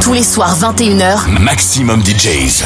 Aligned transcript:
Tous 0.00 0.12
les 0.14 0.22
soirs 0.22 0.56
21h, 0.58 1.28
Maximum 1.40 2.00
DJs. 2.02 2.64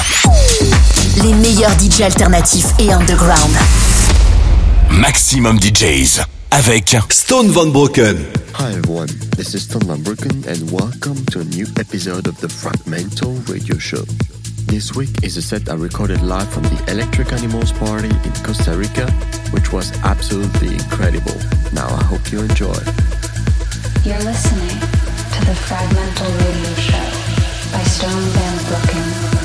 les 1.22 1.34
meilleurs 1.34 1.72
DJ 1.78 2.02
alternatifs 2.02 2.66
et 2.78 2.92
underground. 2.92 3.50
Maximum 4.90 5.58
DJs. 5.58 6.20
Avec 6.50 6.96
Stone 7.10 7.48
Van 7.50 7.66
Broken. 7.66 8.16
Hi 8.58 8.72
everyone, 8.74 9.08
this 9.36 9.54
is 9.54 9.62
Stone 9.62 9.84
Van 9.86 10.00
Broken 10.02 10.44
and 10.48 10.70
welcome 10.70 11.16
to 11.32 11.40
a 11.40 11.44
new 11.44 11.66
episode 11.80 12.26
of 12.28 12.38
the 12.40 12.48
Fragmental 12.48 13.34
Radio 13.48 13.78
Show. 13.78 14.04
This 14.66 14.94
week 14.94 15.10
is 15.22 15.36
a 15.36 15.42
set 15.42 15.68
I 15.68 15.74
recorded 15.74 16.20
live 16.22 16.48
from 16.52 16.62
the 16.64 16.84
Electric 16.90 17.32
Animals 17.32 17.72
party 17.72 18.08
in 18.10 18.32
Costa 18.44 18.76
Rica, 18.76 19.10
which 19.52 19.72
was 19.72 19.90
absolutely 20.04 20.74
incredible. 20.74 21.36
Now 21.72 21.88
I 21.88 22.04
hope 22.04 22.30
you 22.30 22.40
enjoy. 22.40 22.76
You're 24.04 24.22
listening 24.22 24.78
to 25.32 25.40
the 25.46 25.54
Fragmental 25.66 26.30
Radio 26.38 26.74
Show 26.76 27.21
by 27.72 27.82
Stone 27.84 28.28
Van 28.34 28.64
Broken. 28.66 29.41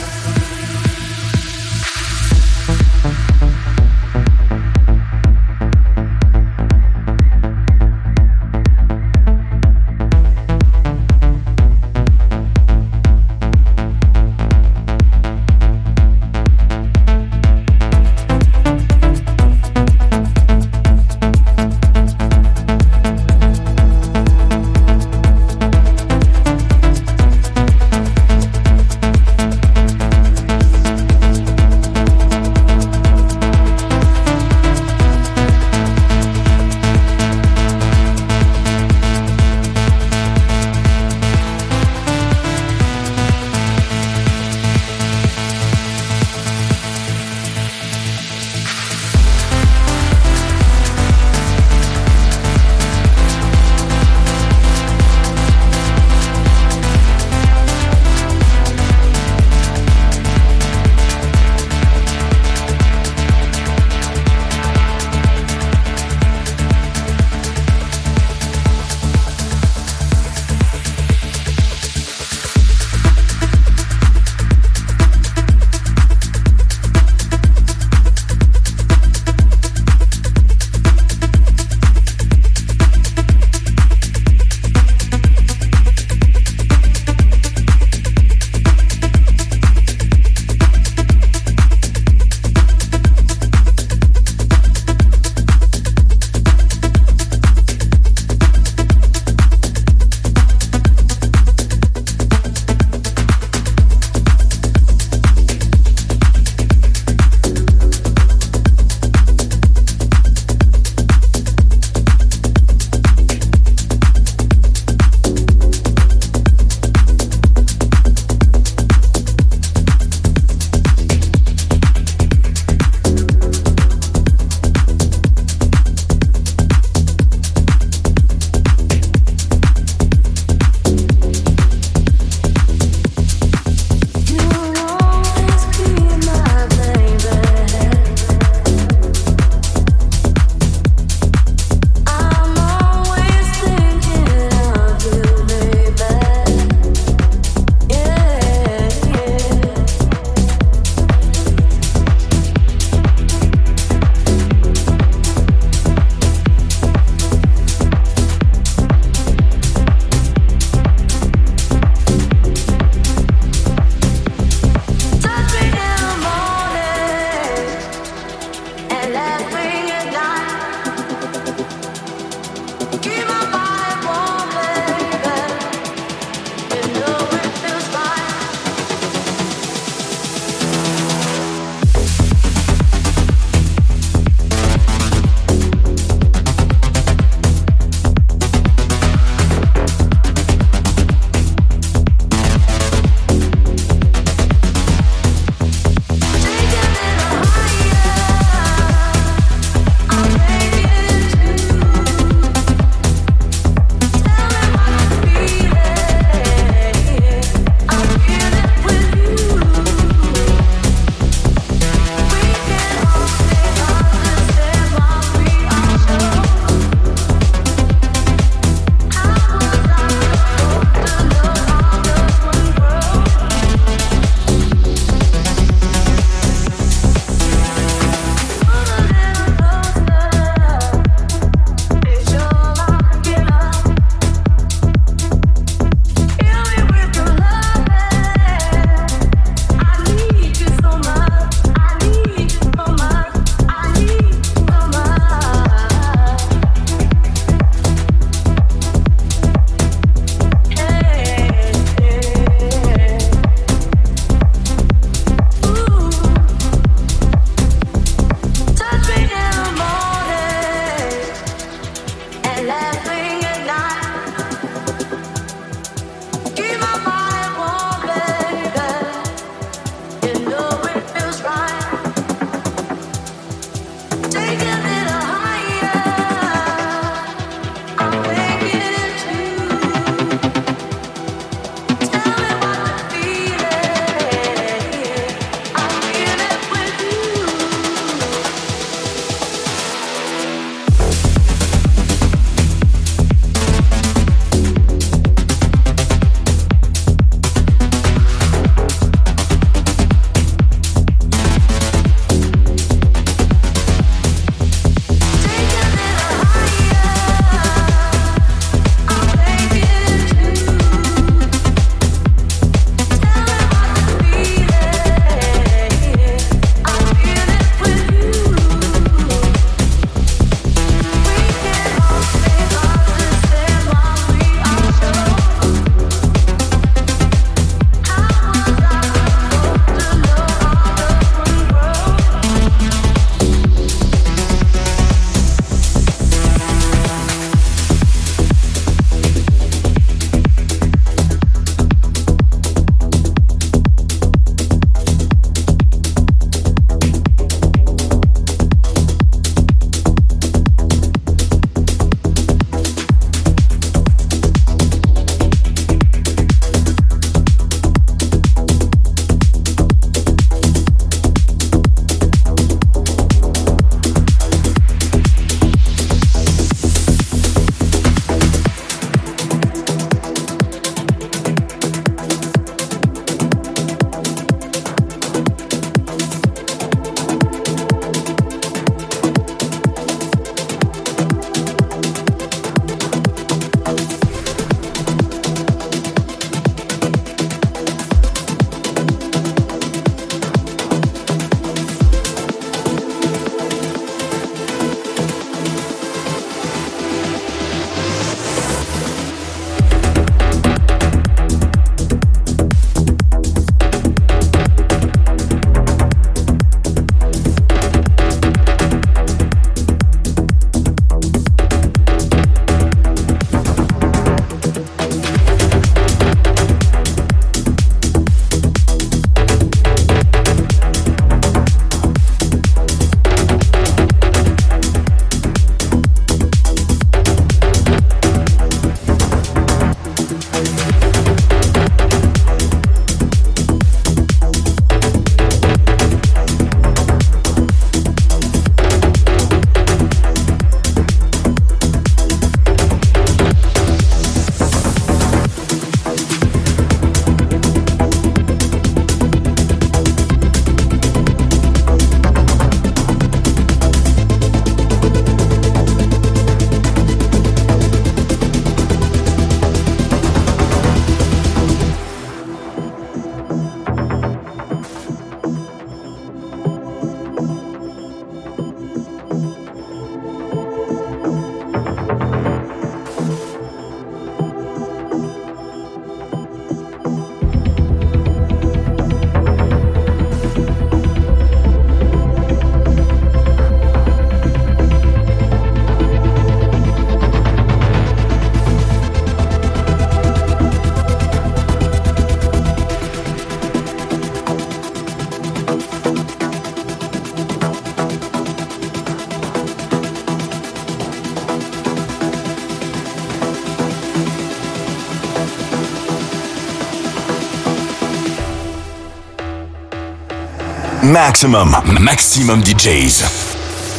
Maximum, 511.07 511.73
maximum 512.01 512.61
DJs. 512.61 513.23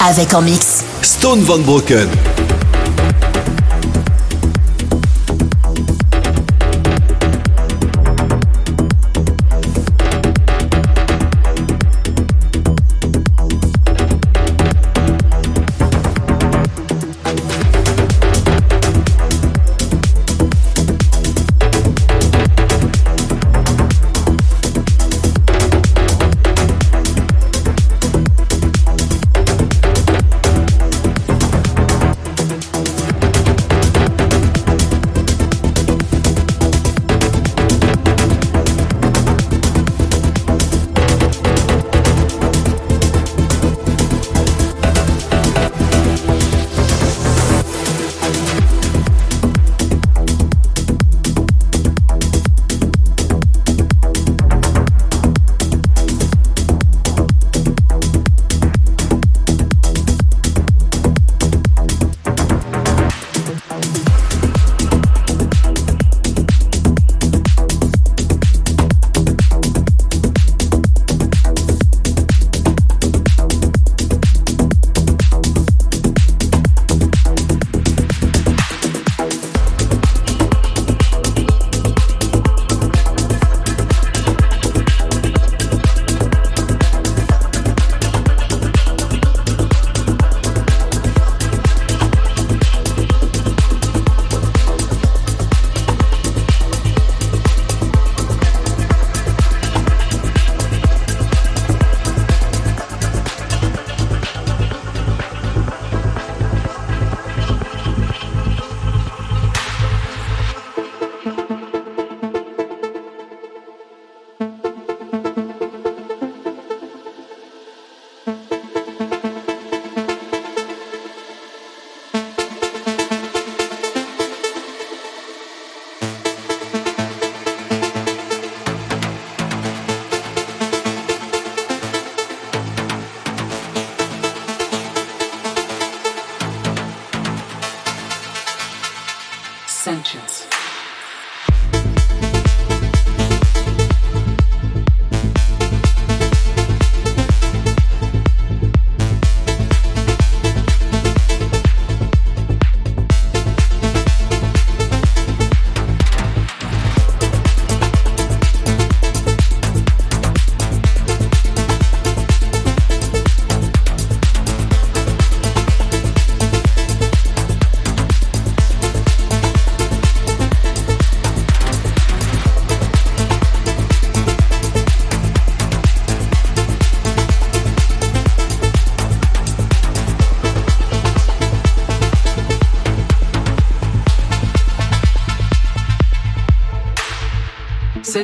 Avec 0.06 0.34
en 0.34 0.42
mix. 0.42 0.84
Stone 1.00 1.40
Van 1.40 1.58
Broken. 1.58 2.06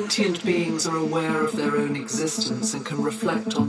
Sentient 0.05 0.45
beings 0.45 0.87
are 0.87 0.99
aware 0.99 1.43
of 1.43 1.57
their 1.57 1.79
own 1.79 1.97
existence 1.97 2.75
and 2.75 2.85
can 2.85 3.03
reflect 3.03 3.55
on 3.55 3.69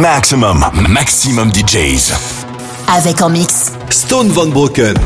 Maximum, 0.00 0.64
maximum 0.88 1.50
DJs. 1.52 2.14
Avec 2.88 3.20
en 3.20 3.28
mix. 3.28 3.70
Stone 3.90 4.30
Van 4.30 4.46
Broken. 4.46 4.96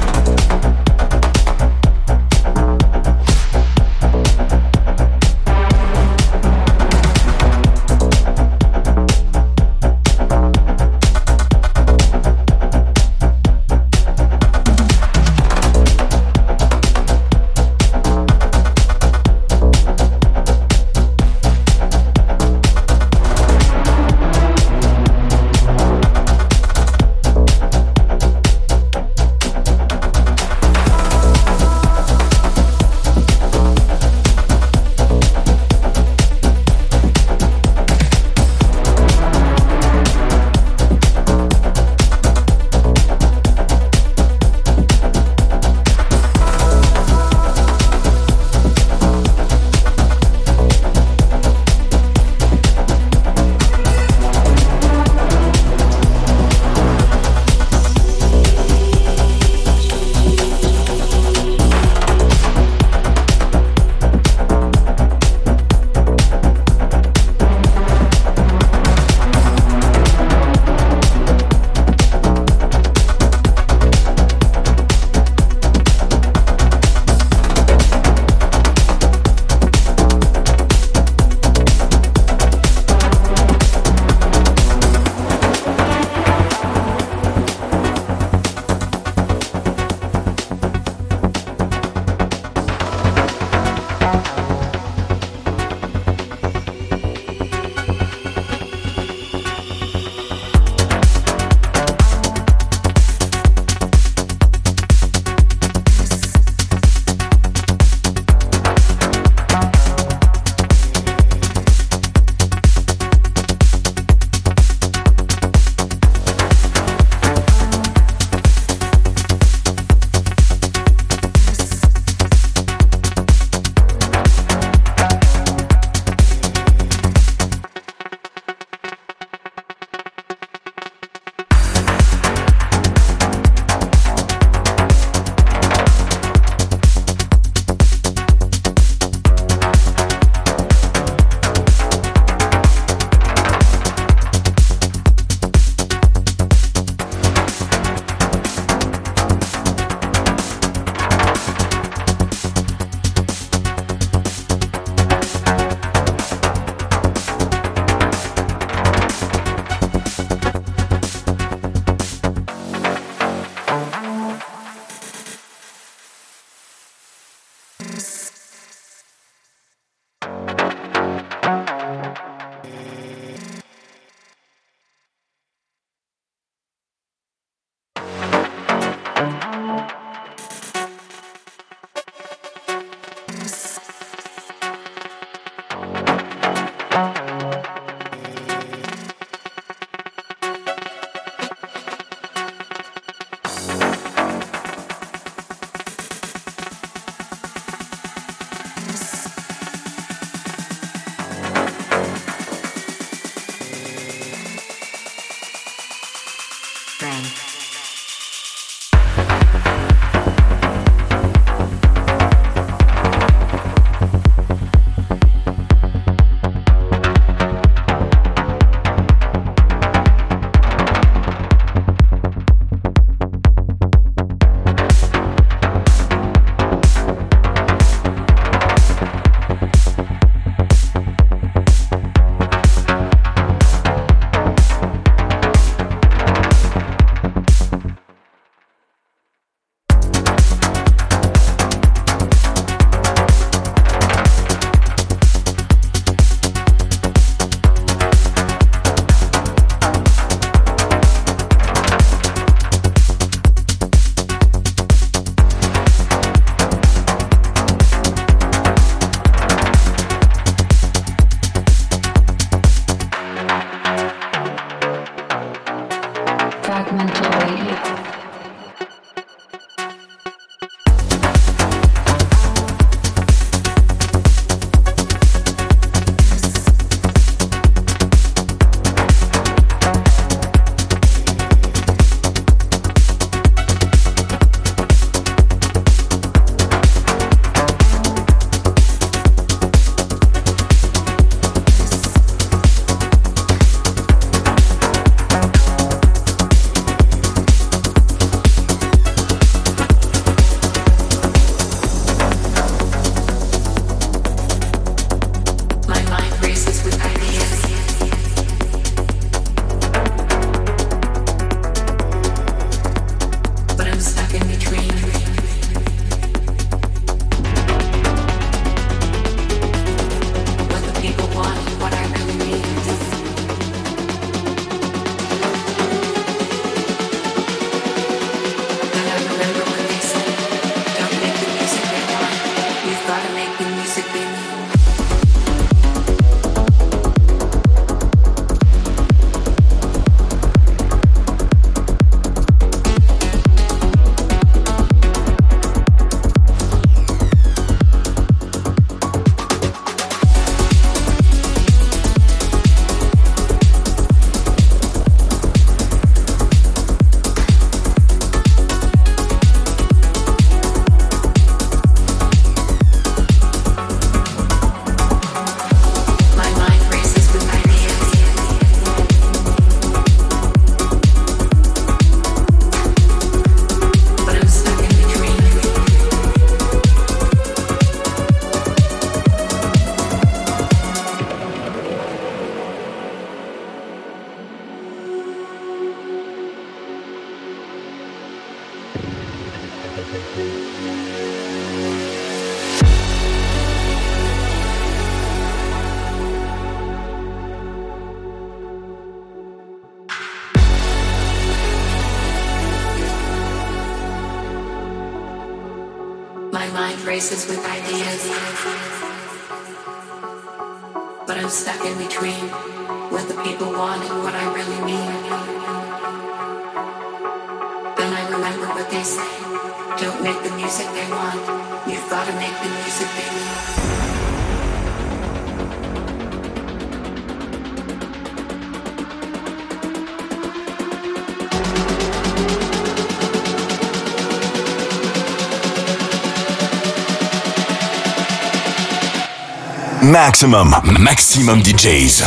Maximum, 440.26 440.74
maximum 441.00 441.60
DJs. 441.62 442.24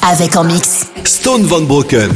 Avec 0.00 0.34
en 0.34 0.44
mix. 0.44 0.86
Stone 1.04 1.44
Van 1.44 1.60
Broken. 1.60 2.10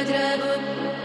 وتراب 0.00 0.99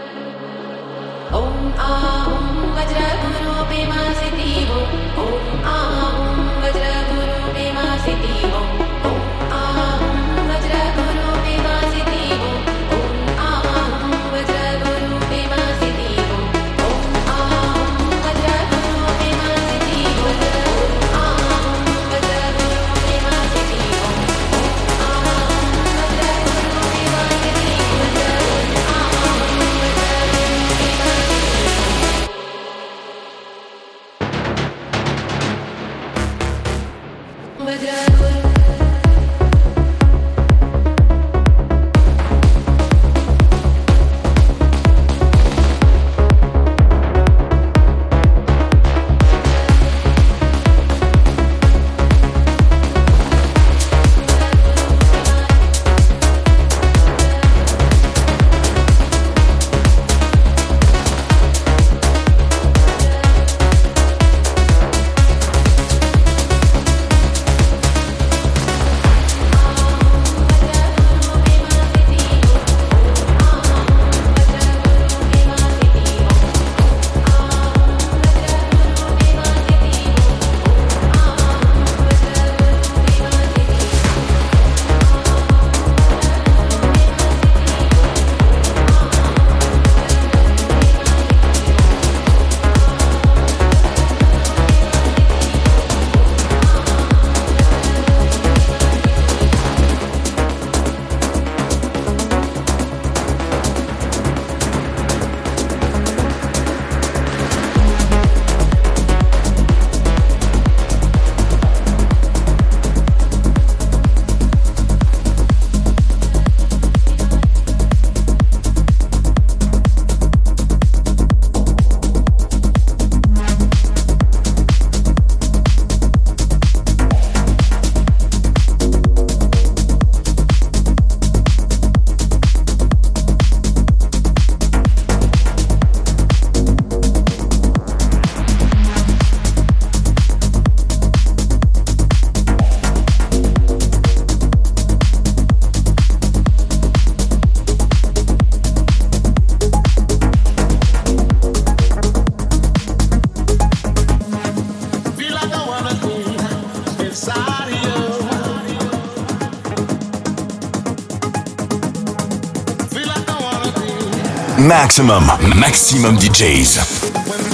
Maximum, 164.66 165.30
maximum 165.54 166.18
DJs. 166.18 166.80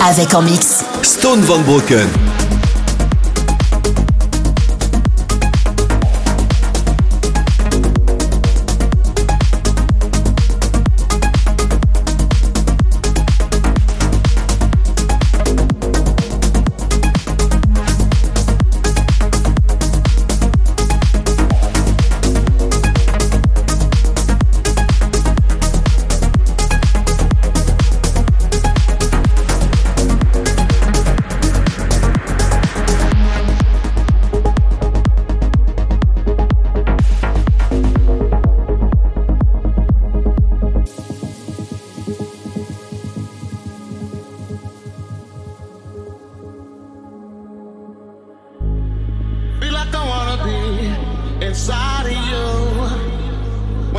Avec 0.09 0.35
en 0.35 0.41
mix. 0.41 0.83
Stone 1.03 1.43
Van 1.43 1.59
Broken. 1.59 2.09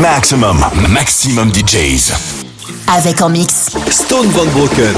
Maximum, 0.00 0.64
maximum 0.88 1.50
DJs. 1.52 2.12
Avec 2.86 3.20
en 3.20 3.28
mix. 3.28 3.68
Stone 3.90 4.28
Van 4.28 4.46
Broken. 4.46 4.94